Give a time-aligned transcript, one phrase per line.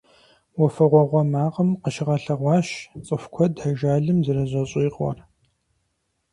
[0.59, 2.67] «Уафэгъуагъуэ макъым» къыщыгъэлъэгъуащ
[3.05, 5.17] цӀыху куэд ажалым зэрызэщӀикъуэр.